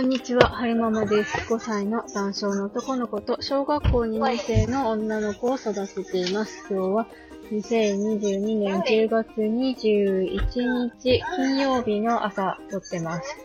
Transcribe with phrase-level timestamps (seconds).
[0.00, 1.36] こんにちは、はるままです。
[1.52, 6.64] 5歳の男性の男の子と小学校2年生の女の子を育てています。
[6.70, 7.06] 今日は
[7.52, 13.36] 2022年10月21日金曜日の朝撮ってます。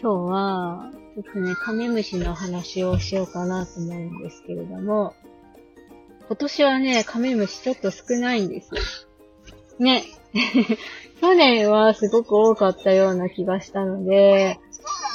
[0.00, 5.12] 今日は、ちょっとね、カメムシの話をしようかなと思うんですけれども、
[6.28, 8.80] 今年はね、カメムシちょっと少ないんですよ。
[9.80, 10.04] ね。
[11.20, 14.60] 去年はすごく多かったような気がしたので、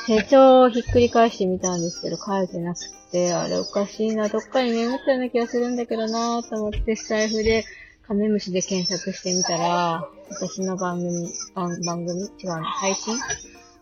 [0.08, 2.80] 手帳をひっくり返してみたんですけど、書いてなく
[3.12, 7.66] て、あれおかしいな、どっかに眠ったような気がするんだけどなぁと思って、スタイフで
[8.08, 13.18] カメムシで検索してみたら、私の番組、番番組違う、配信？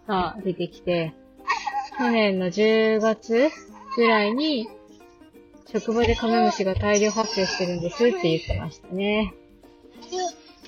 [0.08, 1.14] が出てきて、
[1.98, 3.50] 去年の10月
[3.96, 4.68] ぐらいに、
[5.72, 9.34] 職場でカメムシが大量発生してるんですって言ってましたね。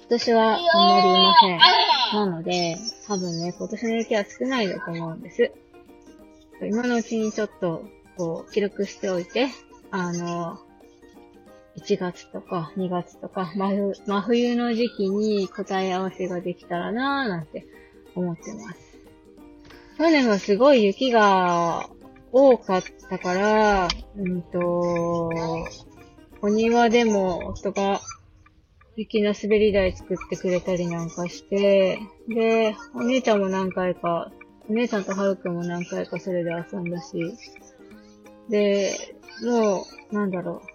[0.07, 1.90] 私はあんまりいません。
[2.13, 5.51] なので、多分ね、今年の雪は少ないと思うんです。
[6.61, 7.85] 今のうちにちょっと、
[8.17, 9.49] こう、記録しておいて、
[9.91, 10.59] あの、
[11.77, 17.65] 1月とか2月とか、真冬の時期に答え合わせができたらなぁなんて
[18.13, 18.99] 思ってます。
[19.97, 21.89] 去年はすごい雪が
[22.31, 25.29] 多かったから、うんと、
[26.41, 28.01] お庭でも夫が
[28.97, 34.31] 雪の滑り台作ってくれたりなんかして、で、お姉ちゃんも何回か、
[34.69, 37.33] お姉ちゃんとはるくんも何回かそれで遊んだし、
[38.49, 40.71] で、もう、なんだろう。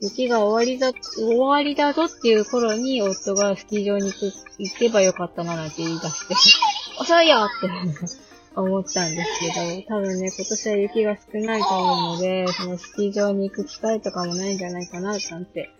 [0.00, 6.34] 雪が終わりだ、終わりだぞっていう頃に夫がスキー場に行く行けばよかったななんて言い出して、
[7.00, 7.70] 遅いよって
[8.56, 15.70] 思ったんですけど、多分ね、今年は雪が少ないと思うので、そのスキー場に行く機会とかもないんじゃないかな、なんて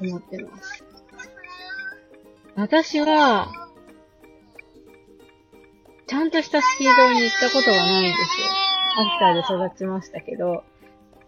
[0.00, 0.83] 思ってます。
[2.56, 3.50] 私は、
[6.06, 8.46] ちゃんとしたスキー場に行ったことがないんですよ。
[8.96, 10.62] 秋田で育ちましたけど、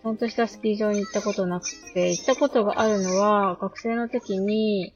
[0.03, 4.95] ちゃんとしたスキー場に行ったことなくて、行ったことがあるのは、学生の時に、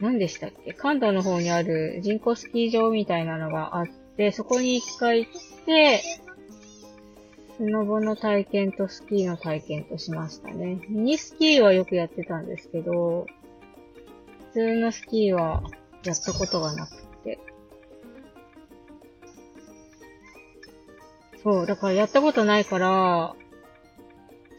[0.00, 0.74] 何でしたっけ？
[0.74, 3.86] 関東の方にある人工スキー場みたいなのがあっ
[4.16, 5.32] て、そこに一回行っ
[5.66, 6.02] て、
[7.56, 10.78] スノボの体験とスキーの体験としましたね。
[10.88, 13.26] ミニスキーはよくやってたんですけど、
[14.58, 15.62] 通のスキーは
[16.02, 17.38] やったことがなくて。
[21.44, 23.36] そう、だからやったことないから、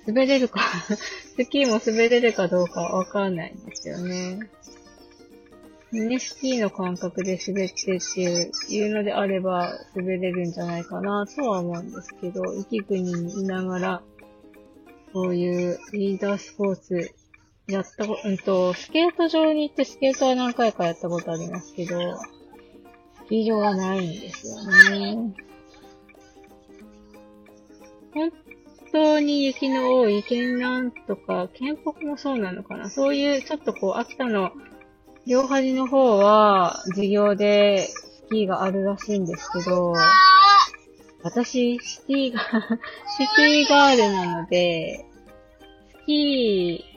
[0.08, 0.62] 滑れるか、
[1.36, 4.50] スキーも滑れるかどうかわかんないんですよね。
[5.92, 14.02] ミニスキーの感覚で滑ってっていういうのであれば滑れるんじゃないかなとは思うんですけど、雪国にいながら、
[15.12, 17.12] そういうリーダースポーツ
[17.70, 22.26] やったこ、うんと、スケート場に行ってスケートは何回かやったことありますけど、ス
[23.30, 25.34] キー場がないんですよね。
[28.12, 28.32] 本
[28.92, 34.52] 当に雪の多い県南とか、県北もそうなのかなそういうちょっとこう、秋田の
[35.28, 39.94] 両端の方は授業でスキーがあるらしいんですけど、
[41.22, 42.40] 私、シティが、
[43.18, 45.06] シティガールなので、
[46.02, 46.89] スキー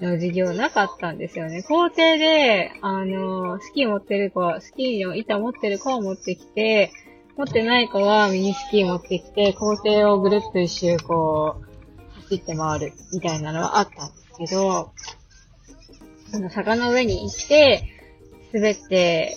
[0.00, 1.62] の授業なかったんですよね。
[1.62, 6.90] 校庭で、あの、スキー持ってる子は、スキーの板持ってる子を持ってきて、
[7.36, 14.92] 持ってない子はミニスキー持ってきて、校庭をぐるっと一周こう、走って回るみたいなのはあったんですけど、
[16.32, 17.82] その坂の上に行って、
[18.52, 19.36] 滑って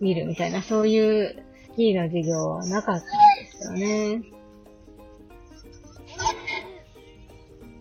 [0.00, 1.42] 見るみたいな、そういう
[1.72, 3.06] スキーの授業はなかったん
[3.44, 4.22] ですよね。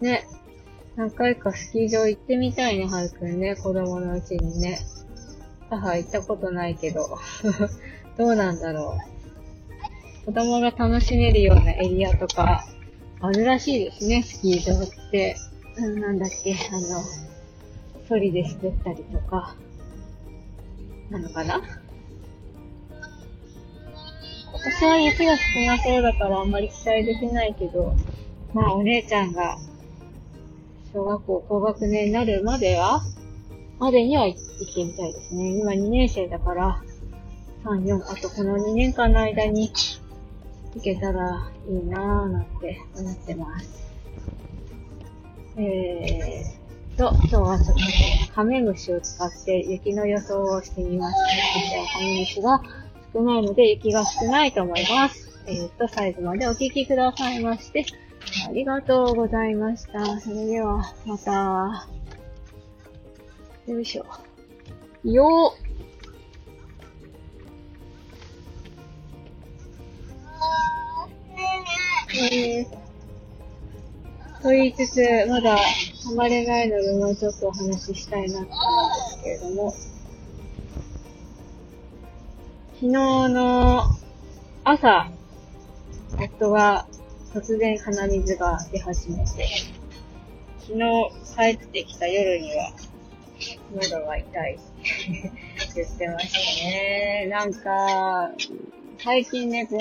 [0.01, 0.27] ね。
[0.95, 3.55] 何回かスキー場行ってみたいね、はるくんね。
[3.55, 4.79] 子供のうちにね。
[5.69, 7.17] 母行ったことないけど。
[8.17, 8.97] どうなんだろ
[10.23, 10.25] う。
[10.25, 12.65] 子供が楽しめるようなエリアとか、
[13.19, 15.35] あるらしいですね、スキー場って。
[15.77, 17.03] うんなんだっけ、あの、
[18.07, 19.57] ソリで滑ったりとか、
[21.09, 21.61] なのかな
[24.53, 27.93] 私は雪が少なそうだからあんまり期待できないけど、
[28.53, 29.57] まあお姉ちゃんが
[30.95, 33.01] 小学校高学年になるまでは、
[33.79, 35.49] までには行ってみたいですね。
[35.57, 36.81] 今2年生だから、
[37.65, 39.73] 3、4、あとこの2年間の間に
[40.73, 43.93] 行けたらいいなぁなんて思ってます。
[45.57, 47.77] えーと、今日はちょっ
[48.27, 51.99] とカメムシを使って雪の予想をしてみました。
[51.99, 52.61] カメムシが
[53.13, 55.41] 少ないので雪が少ないと思います。
[55.45, 57.85] えーと、最後までお聞きくださいまして、
[58.47, 60.19] ありがとうございました。
[60.19, 61.87] それでは、また。
[63.67, 64.05] よいしょ。
[65.03, 65.65] よっ
[72.17, 75.59] えー、と言いつつ、まだは
[76.15, 79.71] まれないので、もうちょっとお話ししたいなと思うんですけれども、
[82.75, 83.83] 昨日の
[84.63, 85.11] 朝、
[86.17, 86.87] 夫が
[87.35, 89.45] 突然鼻水が出始めて、
[90.59, 90.79] 昨日
[91.35, 92.71] 帰ってきた夜には、
[93.73, 94.63] 喉が痛いって
[95.75, 97.27] 言ってましたね。
[97.29, 98.31] なんか、
[98.99, 99.79] 最近ね、こう、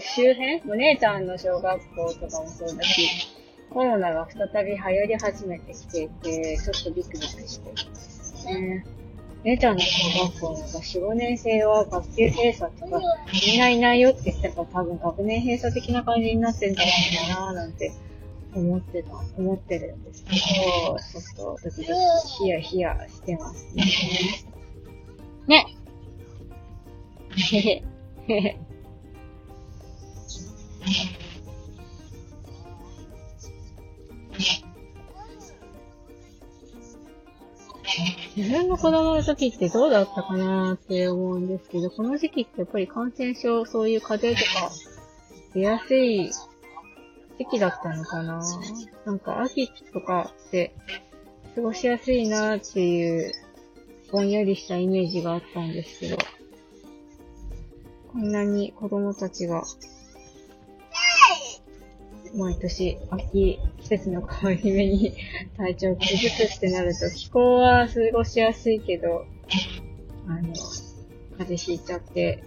[0.00, 3.08] 周辺お姉ちゃんの小学校とかもそうだし、
[3.70, 8.84] コロナが再び流行り始めてきていて、ちょっとビクビクしてるんですね。
[9.44, 13.00] 姉ちゃんの小学校なんか4、5年生は学級閉鎖とか、
[13.46, 17.92] みんないないよって言ってたら多分学年閉鎖的な感じになってんじゃないかななんて
[18.54, 21.94] 思ってた、思ってるんですけど、ちょっとドキド
[22.24, 23.84] キヒヤヒヤしてますね。
[25.48, 25.76] ね
[27.50, 27.82] へへ、
[28.28, 28.58] へへ。
[38.36, 44.72] 自分の子供の時ってどうだったかなって思うんですけど、この時期ってやっぱり感染症、そういう風邪とか
[45.54, 46.30] 出やすい
[47.38, 48.42] 時期だったのかな？
[49.04, 50.74] なんか秋とかって
[51.54, 53.32] 過ごしやすいなっていう
[54.10, 56.18] ぼんやりしたイメージがあったんですけど、
[58.12, 59.64] こんなに子供たちが
[62.34, 65.12] 毎年秋季節の変わり目に
[65.58, 69.26] 体調を崩すってなると気候は過ごしやすいけど、
[70.26, 70.40] あの、
[71.38, 72.42] 風邪ひいちゃって、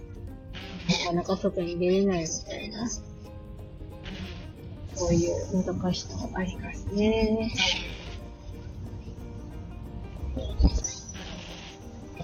[1.04, 2.88] なかなか外に出れないみたいな、
[4.94, 7.52] そういうもどかしさがありますね。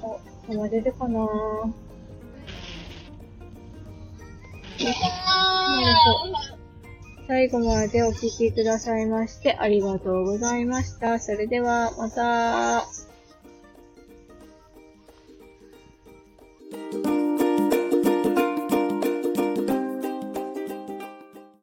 [0.02, 1.20] お、鼻出るかな？
[1.20, 1.72] ぁ。
[4.82, 6.51] よいしょ。
[7.26, 11.18] 最後までお聴きくださいましてありがとうございました。
[11.18, 13.01] それではまた。